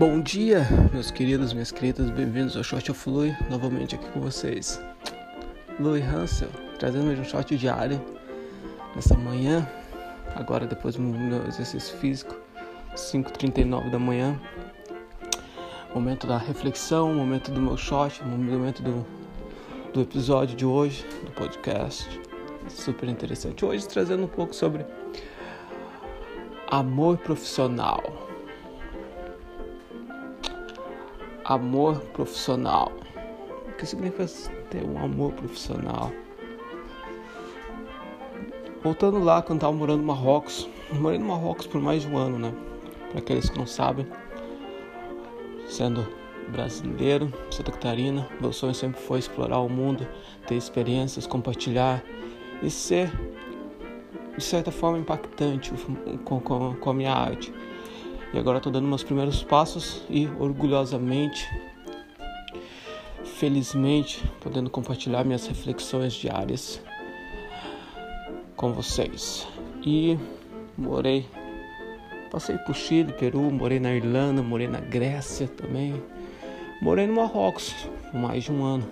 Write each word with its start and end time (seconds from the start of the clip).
Bom 0.00 0.18
dia, 0.22 0.66
meus 0.94 1.10
queridos, 1.10 1.52
minhas 1.52 1.70
queridas, 1.70 2.08
bem-vindos 2.08 2.56
ao 2.56 2.64
Short 2.64 2.90
of 2.90 3.10
Lui, 3.10 3.36
novamente 3.50 3.96
aqui 3.96 4.08
com 4.08 4.18
vocês. 4.22 4.82
Louis 5.78 6.02
Hansel, 6.02 6.48
trazendo 6.78 7.04
mais 7.04 7.18
um 7.18 7.24
short 7.24 7.54
diário 7.54 8.00
nessa 8.96 9.14
manhã, 9.14 9.68
agora 10.34 10.66
depois 10.66 10.94
do 10.94 11.02
meu 11.02 11.46
exercício 11.46 11.94
físico, 11.98 12.34
5h39 12.94 13.90
da 13.90 13.98
manhã. 13.98 14.40
Momento 15.94 16.26
da 16.26 16.38
reflexão, 16.38 17.12
momento 17.12 17.50
do 17.50 17.60
meu 17.60 17.76
short, 17.76 18.24
momento 18.24 18.82
do, 18.82 19.04
do 19.92 20.00
episódio 20.00 20.56
de 20.56 20.64
hoje, 20.64 21.04
do 21.26 21.30
podcast. 21.32 22.08
Super 22.70 23.06
interessante. 23.06 23.66
Hoje 23.66 23.86
trazendo 23.86 24.24
um 24.24 24.28
pouco 24.28 24.54
sobre 24.54 24.86
amor 26.70 27.18
profissional. 27.18 28.19
Amor 31.50 31.98
profissional. 32.12 32.92
O 33.66 33.72
que 33.72 33.84
significa 33.84 34.24
ter 34.70 34.84
um 34.84 34.96
amor 35.04 35.32
profissional? 35.32 36.12
Voltando 38.84 39.18
lá, 39.18 39.42
quando 39.42 39.56
estava 39.58 39.72
morando 39.72 39.98
no 39.98 40.06
Marrocos, 40.06 40.68
morei 40.92 41.18
no 41.18 41.26
Marrocos 41.26 41.66
por 41.66 41.80
mais 41.80 42.02
de 42.02 42.08
um 42.08 42.16
ano, 42.16 42.38
né? 42.38 42.54
Para 43.08 43.18
aqueles 43.18 43.50
que 43.50 43.58
não 43.58 43.66
sabem, 43.66 44.06
sendo 45.68 46.06
brasileiro, 46.50 47.32
Santa 47.50 47.72
Catarina, 47.72 48.28
meu 48.40 48.52
sonho 48.52 48.72
sempre 48.72 49.00
foi 49.00 49.18
explorar 49.18 49.58
o 49.58 49.68
mundo, 49.68 50.06
ter 50.46 50.54
experiências, 50.54 51.26
compartilhar 51.26 52.00
e 52.62 52.70
ser 52.70 53.10
de 54.38 54.44
certa 54.44 54.70
forma 54.70 55.00
impactante 55.00 55.72
com, 56.24 56.38
com, 56.38 56.76
com 56.76 56.90
a 56.90 56.94
minha 56.94 57.12
arte. 57.12 57.52
E 58.32 58.38
agora 58.38 58.58
estou 58.58 58.72
dando 58.72 58.86
meus 58.86 59.02
primeiros 59.02 59.42
passos 59.42 60.02
e 60.08 60.28
orgulhosamente, 60.38 61.48
felizmente, 63.24 64.24
podendo 64.40 64.70
compartilhar 64.70 65.24
minhas 65.24 65.46
reflexões 65.46 66.12
diárias 66.12 66.80
com 68.54 68.72
vocês. 68.72 69.48
E 69.84 70.16
morei, 70.78 71.26
passei 72.30 72.56
por 72.58 72.74
Chile, 72.74 73.12
Peru, 73.12 73.50
morei 73.50 73.80
na 73.80 73.92
Irlanda, 73.92 74.42
morei 74.42 74.68
na 74.68 74.80
Grécia 74.80 75.48
também, 75.48 76.00
morei 76.80 77.06
no 77.06 77.14
Marrocos 77.14 77.74
mais 78.12 78.44
de 78.44 78.52
um 78.52 78.62
ano. 78.62 78.88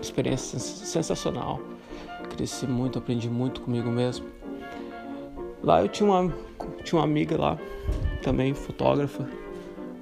Experiência 0.00 0.58
sensacional 0.60 1.60
cresci 2.38 2.68
muito, 2.68 3.00
aprendi 3.00 3.28
muito 3.28 3.60
comigo 3.60 3.90
mesmo. 3.90 4.37
Lá 5.68 5.82
eu 5.82 5.88
tinha 5.88 6.08
uma, 6.08 6.34
tinha 6.82 6.98
uma 6.98 7.04
amiga 7.04 7.38
lá, 7.38 7.58
também 8.22 8.54
fotógrafa, 8.54 9.28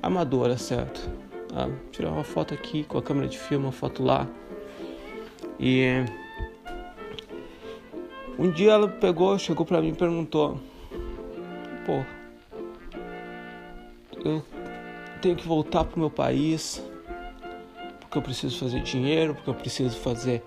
amadora, 0.00 0.56
certo? 0.56 1.10
Ah, 1.52 1.68
tirar 1.90 2.12
uma 2.12 2.22
foto 2.22 2.54
aqui 2.54 2.84
com 2.84 2.96
a 2.98 3.02
câmera 3.02 3.26
de 3.26 3.36
filme, 3.36 3.64
uma 3.64 3.72
foto 3.72 4.04
lá. 4.04 4.28
E 5.58 6.04
um 8.38 8.48
dia 8.48 8.74
ela 8.74 8.86
pegou, 8.86 9.36
chegou 9.40 9.66
pra 9.66 9.80
mim 9.80 9.88
e 9.88 9.92
perguntou: 9.92 10.60
Pô, 11.84 12.04
eu 14.24 14.44
tenho 15.20 15.34
que 15.34 15.48
voltar 15.48 15.82
pro 15.82 15.98
meu 15.98 16.10
país 16.10 16.80
porque 17.98 18.18
eu 18.18 18.22
preciso 18.22 18.56
fazer 18.60 18.82
dinheiro, 18.82 19.34
porque 19.34 19.50
eu 19.50 19.54
preciso 19.54 19.98
fazer 19.98 20.44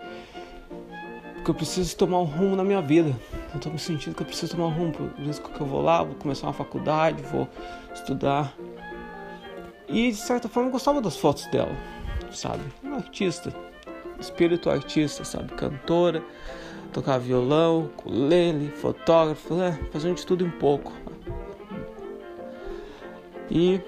porque 1.36 1.52
eu 1.52 1.56
preciso 1.56 1.98
tomar 1.98 2.22
um 2.22 2.24
rumo 2.24 2.56
na 2.56 2.64
minha 2.64 2.82
vida. 2.82 3.14
Eu 3.54 3.60
tô 3.60 3.70
me 3.70 3.80
sentindo 3.80 4.16
que 4.16 4.22
eu 4.22 4.28
preciso 4.28 4.56
tomar 4.56 4.68
um 4.68 4.74
rumo, 4.74 4.94
por 4.94 5.20
isso 5.22 5.42
que 5.42 5.60
eu 5.60 5.66
vou 5.66 5.82
lá, 5.82 6.04
vou 6.04 6.16
começar 6.16 6.48
uma 6.48 6.54
faculdade, 6.54 7.22
vou 7.24 7.48
estudar. 7.94 8.54
E 9.88 10.12
de 10.12 10.18
certa 10.18 10.48
forma 10.48 10.70
eu 10.70 10.72
gostava 10.72 11.02
das 11.02 11.18
fotos 11.18 11.48
dela, 11.48 11.76
sabe? 12.32 12.64
Uma 12.84 12.98
artista, 12.98 13.54
espírito 14.20 14.70
artista, 14.70 15.24
sabe? 15.24 15.54
Cantora, 15.54 16.24
tocar 16.94 17.18
violão, 17.18 17.86
ukulele, 17.86 18.70
fotógrafo, 18.70 19.56
né? 19.56 19.80
fazendo 19.92 20.16
de 20.16 20.26
tudo 20.26 20.46
um 20.46 20.52
pouco. 20.52 20.94
E 23.50 23.82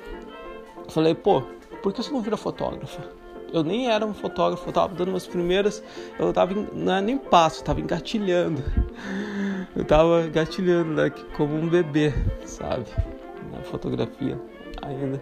falei, 0.90 1.14
pô, 1.14 1.42
por 1.84 1.94
que 1.94 2.02
você 2.02 2.12
não 2.12 2.22
vira 2.22 2.36
fotógrafa? 2.36 3.22
eu 3.54 3.64
nem 3.64 3.90
era 3.90 4.06
um 4.06 4.14
fotógrafo, 4.14 4.68
eu 4.68 4.74
tava 4.74 4.96
dando 4.96 5.10
umas 5.10 5.28
primeiras, 5.28 5.84
eu 6.18 6.32
tava, 6.32 6.54
não 6.74 6.94
é 6.94 7.02
nem 7.02 7.18
passo, 7.18 7.62
eu 7.62 7.66
tava 7.66 7.82
engatilhando. 7.82 8.64
Eu 9.76 9.86
tava 9.86 10.24
engatilhando 10.24 10.94
né, 10.94 11.10
como 11.36 11.56
um 11.56 11.68
bebê, 11.68 12.14
sabe? 12.46 12.86
Na 13.52 13.62
fotografia 13.62 14.40
ainda. 14.82 15.22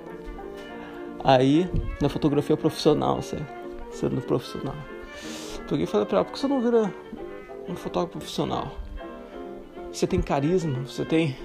Aí, 1.24 1.70
na 2.02 2.10
fotografia 2.10 2.58
profissional, 2.58 3.22
sabe? 3.22 3.60
sendo 3.92 4.22
profissional. 4.22 4.76
Peguei 5.68 5.84
e 5.84 5.88
falei 5.88 6.06
pra 6.06 6.20
ela, 6.20 6.26
por 6.26 6.34
que 6.34 6.40
você 6.40 6.48
não 6.48 6.62
vira 6.62 6.94
um 7.68 7.76
fotógrafo 7.76 8.18
profissional? 8.18 8.72
Você 9.92 10.08
tem 10.08 10.22
carisma, 10.22 10.82
você 10.82 11.06
tem 11.06 11.36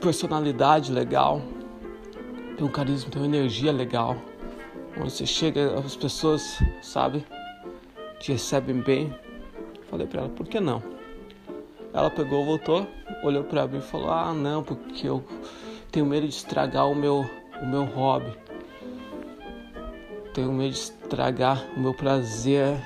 personalidade 0.00 0.92
legal, 0.92 1.42
tem 2.56 2.66
um 2.66 2.70
carisma, 2.70 3.10
tem 3.10 3.22
uma 3.22 3.28
energia 3.28 3.72
legal 3.72 4.16
onde 4.98 5.12
você 5.12 5.26
chega, 5.26 5.78
as 5.78 5.96
pessoas, 5.96 6.58
sabe, 6.82 7.24
te 8.18 8.32
recebem 8.32 8.80
bem. 8.80 9.14
Falei 9.90 10.06
para 10.06 10.22
ela, 10.22 10.28
por 10.30 10.46
que 10.46 10.58
não? 10.58 10.82
Ela 11.92 12.10
pegou, 12.10 12.44
voltou, 12.44 12.86
olhou 13.22 13.44
para 13.44 13.66
mim 13.66 13.78
e 13.78 13.82
falou: 13.82 14.10
Ah, 14.10 14.32
não, 14.32 14.62
porque 14.62 15.08
eu 15.08 15.24
tenho 15.90 16.06
medo 16.06 16.26
de 16.28 16.34
estragar 16.34 16.88
o 16.88 16.94
meu, 16.94 17.24
o 17.62 17.66
meu 17.66 17.84
hobby. 17.84 18.32
Tenho 20.34 20.52
medo 20.52 20.72
de 20.72 20.78
estragar 20.78 21.66
o 21.76 21.80
meu 21.80 21.94
prazer 21.94 22.76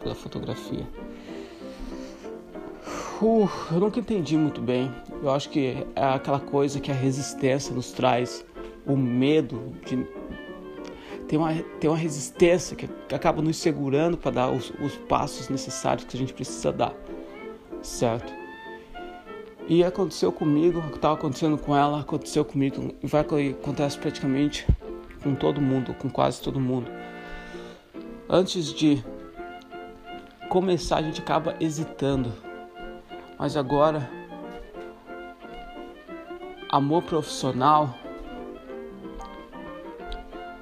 pela 0.00 0.14
fotografia. 0.14 0.86
Uh, 3.20 3.46
eu 3.70 3.80
nunca 3.80 4.00
entendi 4.00 4.36
muito 4.36 4.62
bem. 4.62 4.90
Eu 5.22 5.30
acho 5.30 5.50
que 5.50 5.86
é 5.94 6.02
aquela 6.02 6.40
coisa 6.40 6.80
que 6.80 6.90
a 6.90 6.94
resistência 6.94 7.74
nos 7.74 7.92
traz, 7.92 8.44
o 8.86 8.96
medo 8.96 9.74
de 9.84 10.06
tem 11.30 11.38
uma, 11.38 11.54
tem 11.78 11.88
uma 11.88 11.96
resistência 11.96 12.76
que, 12.76 12.88
acaba 13.14 13.40
nos 13.40 13.56
segurando 13.56 14.16
para 14.16 14.32
dar 14.32 14.50
os, 14.50 14.72
os 14.80 14.96
passos 14.96 15.48
necessários 15.48 16.04
que 16.04 16.16
a 16.16 16.18
gente 16.18 16.32
precisa 16.32 16.72
dar, 16.72 16.92
certo? 17.82 18.32
E 19.68 19.84
aconteceu 19.84 20.32
comigo, 20.32 20.80
o 20.80 20.90
que 20.90 20.96
estava 20.96 21.14
acontecendo 21.14 21.56
com 21.56 21.76
ela, 21.76 22.00
aconteceu 22.00 22.44
comigo 22.44 22.92
e 23.02 23.06
vai 23.06 23.20
acontece 23.20 23.98
praticamente 23.98 24.66
com 25.22 25.34
todo 25.34 25.60
mundo, 25.60 25.94
com 25.94 26.10
quase 26.10 26.42
todo 26.42 26.58
mundo. 26.58 26.90
Antes 28.28 28.72
de 28.72 29.04
começar, 30.48 30.96
a 30.96 31.02
gente 31.02 31.20
acaba 31.20 31.54
hesitando, 31.60 32.32
mas 33.38 33.56
agora, 33.56 34.10
amor 36.68 37.02
profissional 37.02 37.94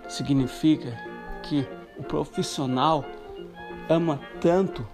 significa 0.09 0.99
que 1.43 1.67
o 1.99 2.03
profissional 2.03 3.05
ama 3.89 4.21
tanto, 4.41 4.87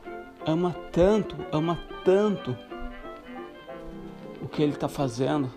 ama 0.46 0.74
tanto, 0.92 1.36
ama 1.52 1.78
tanto 2.04 2.56
o 4.42 4.48
que 4.48 4.62
ele 4.62 4.72
está 4.72 4.88
fazendo, 4.88 5.50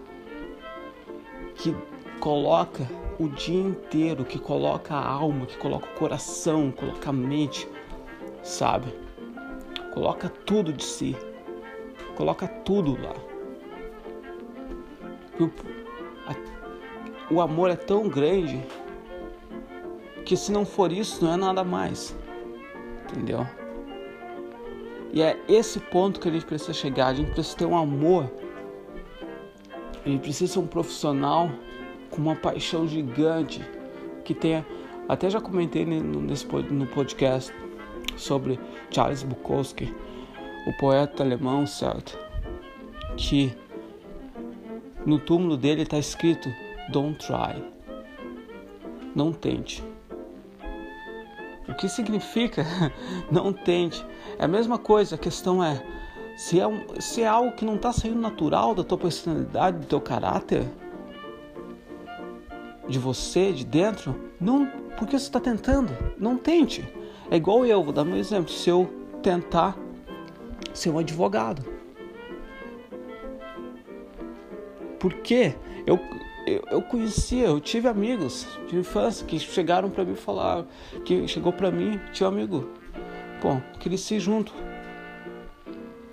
que 1.56 1.76
coloca 2.20 2.88
o 3.20 3.28
dia 3.28 3.62
inteiro, 3.62 4.24
que 4.24 4.40
coloca 4.40 4.94
a 4.94 5.08
alma, 5.08 5.46
que 5.46 5.58
coloca 5.58 5.88
o 5.88 6.00
coração, 6.00 6.72
coloca 6.72 7.10
a 7.10 7.14
mente, 7.14 7.68
sabe? 8.44 8.94
Coloca 9.94 10.30
tudo 10.30 10.72
de 10.72 10.84
si, 10.84 11.16
coloca 12.16 12.48
tudo 12.48 12.98
lá. 13.02 13.14
O, 15.40 17.36
o 17.36 17.42
amor 17.42 17.70
é 17.70 17.76
tão 17.76 18.08
grande 18.08 18.64
que 20.24 20.36
se 20.36 20.52
não 20.52 20.66
for 20.66 20.92
isso, 20.92 21.24
não 21.24 21.34
é 21.34 21.38
nada 21.38 21.64
mais. 21.64 22.16
Entendeu? 23.04 23.48
E 25.18 25.22
é 25.24 25.36
esse 25.48 25.80
ponto 25.80 26.20
que 26.20 26.30
a 26.30 26.32
gente 26.32 26.46
precisa 26.46 26.74
chegar. 26.74 27.08
A 27.08 27.14
gente 27.16 27.32
precisa 27.32 27.58
ter 27.58 27.66
um 27.66 27.76
amor. 27.76 28.32
A 30.06 30.08
gente 30.08 30.22
precisa 30.22 30.54
ser 30.54 30.60
um 30.60 30.68
profissional 30.68 31.50
com 32.12 32.18
uma 32.18 32.36
paixão 32.36 32.88
gigante 32.88 33.66
que 34.24 34.36
tenha. 34.36 34.64
Até 35.10 35.28
já 35.28 35.42
comentei 35.42 35.86
nesse 35.86 36.46
no 36.70 36.86
podcast 36.86 37.52
sobre 38.16 38.60
Charles 38.92 39.24
Bukowski, 39.24 39.92
o 40.68 40.78
poeta 40.78 41.24
alemão, 41.24 41.66
certo? 41.66 42.16
Que 43.18 43.52
no 45.04 45.18
túmulo 45.18 45.58
dele 45.58 45.82
está 45.82 45.98
escrito 45.98 46.48
Don't 46.92 47.18
try. 47.18 47.60
Não 49.16 49.34
tente. 49.34 49.84
Que 51.78 51.88
significa 51.88 52.66
não 53.32 53.54
tente? 53.54 54.06
É 54.40 54.46
a 54.46 54.48
mesma 54.48 54.78
coisa, 54.78 55.16
a 55.16 55.18
questão 55.18 55.64
é 55.64 55.82
se 56.38 56.60
é, 56.60 56.68
um, 56.68 56.84
se 57.00 57.24
é 57.24 57.28
algo 57.28 57.52
que 57.54 57.66
não 57.66 57.76
está 57.76 57.92
saindo 57.92 58.20
natural 58.20 58.76
da 58.76 58.84
tua 58.84 58.98
personalidade, 58.98 59.80
do 59.80 59.88
teu 59.88 60.00
caráter, 60.00 60.68
de 62.88 63.00
você, 63.00 63.52
de 63.52 63.66
dentro, 63.66 64.16
não, 64.40 64.68
porque 64.98 65.18
você 65.18 65.26
está 65.26 65.40
tentando, 65.40 65.92
não 66.18 66.38
tente. 66.38 66.88
É 67.30 67.36
igual 67.36 67.66
eu, 67.66 67.84
vou 67.84 67.92
dar 67.92 68.04
um 68.04 68.16
exemplo. 68.16 68.52
Se 68.52 68.70
eu 68.70 68.88
tentar 69.22 69.76
ser 70.74 70.92
um 70.92 71.00
advogado, 71.00 71.64
porque 75.00 75.56
eu, 75.86 76.00
eu, 76.48 76.64
eu 76.72 76.82
conhecia, 76.82 77.48
eu 77.48 77.60
tive 77.60 77.90
amigos 77.90 78.48
de 78.70 78.78
infância 78.78 79.26
que 79.26 79.38
chegaram 79.38 79.90
para 79.90 80.06
mim 80.06 80.16
falar, 80.16 80.66
que 81.04 81.28
chegou 81.28 81.52
para 81.52 81.70
mim, 81.70 82.00
tinha 82.14 82.30
um 82.30 82.32
amigo, 82.32 82.70
pô, 83.42 83.58
cresci 83.80 84.18
junto. 84.18 84.54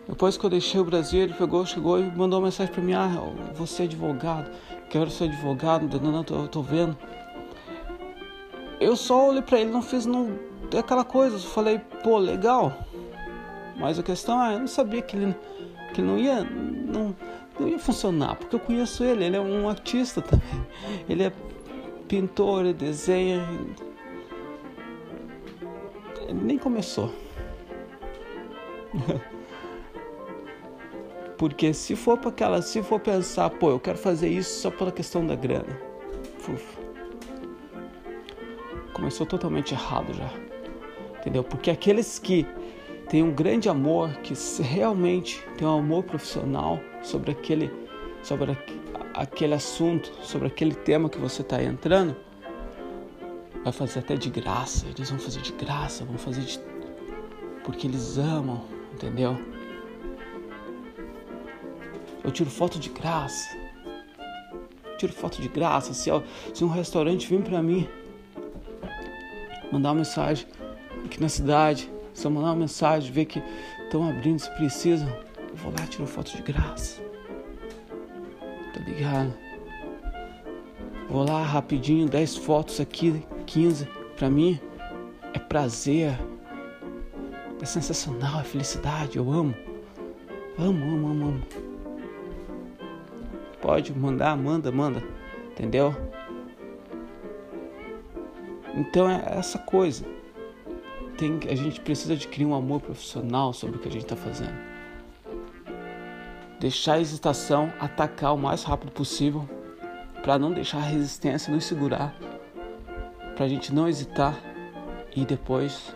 Depois 0.09 0.37
que 0.37 0.45
eu 0.45 0.51
deixei 0.51 0.81
o 0.81 0.85
Brasil, 0.85 1.23
ele 1.23 1.35
pegou, 1.35 1.65
chegou 1.65 2.01
e 2.01 2.05
mandou 2.05 2.41
uma 2.41 2.47
mensagem 2.47 2.73
para 2.73 2.83
mim: 2.83 2.93
Ah, 2.93 3.09
você 3.55 3.83
é 3.83 3.85
advogado, 3.87 4.51
quero 4.91 5.09
ser 5.09 5.25
advogado, 5.25 6.01
não, 6.01 6.13
não, 6.13 6.25
tô, 6.25 6.47
tô 6.49 6.61
vendo. 6.61 6.97
Eu 8.81 8.97
só 8.97 9.29
olhei 9.29 9.41
para 9.41 9.61
ele, 9.61 9.71
não 9.71 9.81
fiz 9.81 10.05
não, 10.05 10.39
aquela 10.77 11.05
coisa, 11.05 11.39
só 11.39 11.49
falei, 11.49 11.81
pô, 12.03 12.19
legal. 12.19 12.73
Mas 13.77 13.99
a 13.99 14.03
questão 14.03 14.43
é, 14.45 14.55
eu 14.55 14.61
não 14.61 14.67
sabia 14.67 15.01
que 15.01 15.17
ele, 15.17 15.35
que 15.95 16.01
ele 16.01 16.09
não 16.09 16.19
ia. 16.19 16.45
Não, 16.45 17.15
não 17.59 17.69
ia 17.69 17.79
funcionar, 17.79 18.37
porque 18.37 18.57
eu 18.57 18.61
conheço 18.61 19.05
ele, 19.05 19.25
ele 19.25 19.37
é 19.37 19.41
um 19.41 19.69
artista 19.69 20.21
também. 20.21 20.67
Ele 21.09 21.23
é 21.25 21.33
pintor, 22.09 22.65
ele 22.65 22.75
desenha. 22.75 23.47
Ele 26.29 26.41
nem 26.43 26.59
começou. 26.59 27.13
porque 31.39 31.73
se 31.75 31.95
for 31.97 32.19
para 32.19 32.31
aquela, 32.31 32.63
se 32.63 32.83
for 32.83 33.01
pensar, 33.01 33.51
pô, 33.51 33.71
eu 33.71 33.81
quero 33.81 33.99
fazer 33.99 34.29
isso 34.29 34.61
só 34.61 34.71
pela 34.71 34.91
questão 34.91 35.27
da 35.27 35.35
grana. 35.35 35.79
Uf, 36.49 36.79
começou 38.93 39.27
totalmente 39.27 39.75
errado 39.75 40.13
já. 40.15 40.31
Entendeu? 41.19 41.43
Porque 41.43 41.71
aqueles 41.71 42.19
que 42.19 42.47
tem 43.15 43.23
um 43.23 43.33
grande 43.33 43.69
amor, 43.69 44.11
que 44.25 44.35
realmente 44.61 45.41
tem 45.57 45.65
um 45.65 45.79
amor 45.79 46.03
profissional 46.03 46.81
sobre 47.01 47.31
aquele, 47.31 47.71
sobre 48.25 48.59
aquele 49.15 49.55
assunto, 49.55 50.13
sobre 50.21 50.49
aquele 50.49 50.75
tema 50.75 51.09
que 51.09 51.17
você 51.17 51.43
está 51.43 51.63
entrando, 51.63 52.17
vai 53.63 53.73
fazer 53.73 54.01
até 54.01 54.17
de 54.17 54.29
graça. 54.31 54.85
Eles 54.89 55.11
vão 55.11 55.21
fazer 55.21 55.41
de 55.43 55.53
graça, 55.53 56.05
vão 56.05 56.19
fazer 56.19 56.41
de 56.41 56.59
porque 57.63 57.87
eles 57.87 58.19
amam, 58.19 58.65
entendeu? 58.93 59.39
Eu 62.25 62.33
tiro 62.33 62.51
foto 62.51 62.81
de 62.81 62.89
graça. 62.89 63.57
Eu 64.87 64.97
tiro 64.97 65.13
foto 65.13 65.41
de 65.41 65.49
graça. 65.49 65.95
Se, 65.95 66.11
se 66.53 66.65
um 66.65 66.69
restaurante 66.69 67.29
vir 67.29 67.41
para 67.45 67.63
mim 67.63 67.89
mandar 69.71 69.91
uma 69.91 69.99
mensagem 69.99 70.49
aqui 71.05 71.21
na 71.21 71.29
cidade, 71.29 71.94
eu 72.23 72.31
mandar 72.31 72.49
uma 72.49 72.57
mensagem, 72.57 73.11
ver 73.11 73.25
que 73.25 73.43
estão 73.83 74.09
abrindo, 74.09 74.39
se 74.39 74.51
precisam, 74.53 75.09
eu 75.51 75.57
vou 75.57 75.73
lá 75.73 75.87
tiro 75.87 76.07
foto 76.07 76.35
de 76.37 76.43
graça. 76.43 77.03
Tá 78.73 78.81
ligado? 78.81 79.35
Vou 81.09 81.25
lá 81.25 81.43
rapidinho, 81.43 82.09
10 82.09 82.37
fotos 82.37 82.81
aqui, 82.81 83.25
15. 83.47 83.87
Pra 84.17 84.31
mim 84.31 84.61
é 85.33 85.39
prazer. 85.39 86.19
É 87.61 87.65
sensacional, 87.65 88.41
é 88.41 88.45
felicidade, 88.45 89.17
eu 89.17 89.33
amo. 89.33 89.55
Amo, 90.59 90.85
amo, 90.85 91.09
amo, 91.09 91.29
amo. 91.29 91.43
Pode 93.61 93.97
mandar, 93.97 94.37
manda, 94.37 94.71
manda. 94.71 95.03
Entendeu? 95.51 95.95
Então 98.75 99.09
é 99.09 99.39
essa 99.39 99.59
coisa 99.59 100.14
tem, 101.17 101.39
a 101.49 101.55
gente 101.55 101.81
precisa 101.81 102.15
adquirir 102.15 102.47
um 102.47 102.55
amor 102.55 102.81
profissional 102.81 103.53
sobre 103.53 103.77
o 103.77 103.79
que 103.79 103.89
a 103.89 103.93
gente 103.93 104.05
está 104.05 104.17
fazendo. 104.17 104.55
Deixar 106.61 106.95
a 106.95 107.01
hesitação 107.01 107.73
atacar 107.79 108.35
o 108.35 108.39
mais 108.39 108.63
rápido 108.63 108.93
possível 108.93 109.49
para 110.23 110.39
não 110.39 110.53
deixar 110.53 110.79
a 110.79 110.83
resistência 110.83 111.53
nos 111.53 111.65
segurar, 111.65 112.15
para 113.37 113.45
a 113.45 113.49
gente 113.49 113.75
não 113.75 113.89
hesitar 113.89 114.35
e 115.15 115.25
depois 115.25 115.95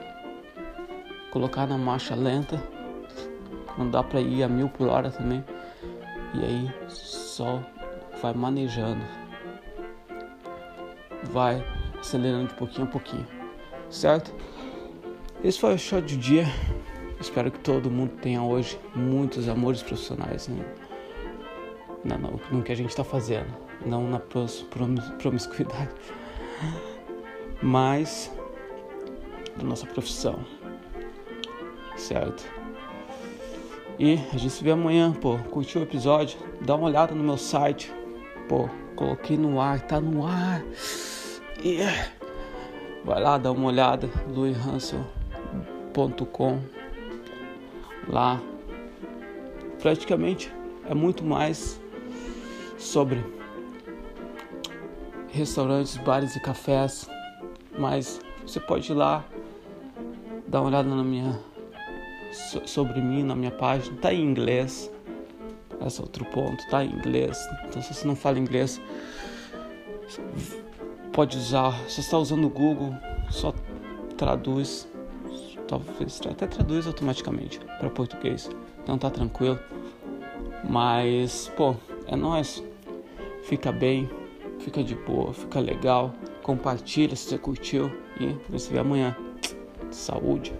colocar 1.30 1.66
na 1.66 1.78
marcha 1.78 2.14
lenta. 2.14 2.62
Não 3.76 3.88
dá 3.90 4.02
para 4.02 4.20
ir 4.20 4.42
a 4.42 4.48
mil 4.48 4.68
por 4.68 4.88
hora 4.88 5.10
também. 5.10 5.42
E 6.34 6.44
aí 6.44 6.74
só 6.88 7.62
vai 8.20 8.34
manejando, 8.34 9.02
vai 11.24 11.64
acelerando 11.98 12.48
de 12.48 12.54
pouquinho 12.54 12.86
a 12.86 12.90
pouquinho, 12.90 13.26
certo? 13.88 14.34
Esse 15.42 15.60
foi 15.60 15.74
o 15.74 15.78
shot 15.78 16.02
do 16.02 16.20
dia. 16.20 16.46
Espero 17.20 17.50
que 17.50 17.60
todo 17.60 17.88
mundo 17.88 18.10
tenha 18.20 18.42
hoje 18.42 18.78
muitos 18.94 19.48
amores 19.48 19.80
profissionais 19.82 20.48
no, 20.48 20.64
no, 22.04 22.40
no 22.50 22.62
que 22.62 22.72
a 22.72 22.74
gente 22.74 22.90
está 22.90 23.04
fazendo, 23.04 23.46
não 23.86 24.08
na 24.08 24.18
pros, 24.18 24.66
promiscuidade, 25.18 25.90
mas 27.62 28.32
da 29.56 29.64
nossa 29.64 29.86
profissão, 29.86 30.44
certo? 31.96 32.44
E 33.96 34.14
a 34.32 34.38
gente 34.38 34.50
se 34.50 34.62
vê 34.62 34.72
amanhã, 34.72 35.12
pô. 35.12 35.38
Curtiu 35.50 35.80
o 35.80 35.84
episódio? 35.84 36.38
Dá 36.60 36.74
uma 36.74 36.86
olhada 36.86 37.14
no 37.14 37.22
meu 37.22 37.36
site, 37.36 37.92
pô. 38.48 38.68
Coloquei 38.96 39.36
no 39.36 39.60
ar, 39.60 39.80
tá 39.82 40.00
no 40.00 40.26
ar. 40.26 40.64
E 41.62 41.78
vai 43.04 43.20
lá, 43.20 43.38
dá 43.38 43.52
uma 43.52 43.68
olhada, 43.68 44.08
Louis 44.32 44.56
Hansel 44.66 45.17
com 46.26 46.60
lá 48.06 48.40
praticamente 49.80 50.52
é 50.88 50.94
muito 50.94 51.24
mais 51.24 51.80
sobre 52.78 53.24
restaurantes, 55.28 55.96
bares 55.96 56.36
e 56.36 56.40
cafés, 56.40 57.10
mas 57.76 58.20
você 58.46 58.60
pode 58.60 58.92
ir 58.92 58.94
lá 58.94 59.24
dar 60.46 60.60
uma 60.60 60.68
olhada 60.68 60.88
na 60.88 61.02
minha 61.02 61.38
sobre 62.64 63.00
mim 63.00 63.24
na 63.24 63.34
minha 63.34 63.50
página, 63.50 63.96
tá 64.00 64.12
em 64.12 64.22
inglês. 64.22 64.92
Esse 65.84 66.00
é 66.00 66.02
outro 66.02 66.24
ponto, 66.26 66.62
tá 66.68 66.84
em 66.84 66.92
inglês. 66.92 67.38
Então 67.66 67.82
se 67.82 67.92
você 67.92 68.06
não 68.06 68.14
fala 68.14 68.38
inglês, 68.38 68.80
pode 71.12 71.36
usar. 71.36 71.72
Se 71.88 71.94
você 71.94 72.00
está 72.02 72.18
usando 72.18 72.46
o 72.46 72.50
Google, 72.50 72.94
só 73.30 73.52
traduz 74.16 74.88
talvez 75.68 76.20
até 76.26 76.46
traduz 76.46 76.86
automaticamente 76.86 77.60
para 77.78 77.90
português. 77.90 78.50
Então 78.82 78.98
tá 78.98 79.10
tranquilo. 79.10 79.58
Mas, 80.68 81.52
pô, 81.56 81.76
é 82.06 82.16
nós. 82.16 82.64
Fica 83.44 83.70
bem, 83.70 84.10
fica 84.58 84.82
de 84.82 84.94
boa, 84.94 85.32
fica 85.32 85.60
legal. 85.60 86.12
Compartilha 86.42 87.14
se 87.14 87.28
você 87.28 87.38
curtiu 87.38 87.90
e 88.18 88.58
se 88.58 88.72
vê 88.72 88.78
amanhã. 88.78 89.16
Saúde. 89.90 90.52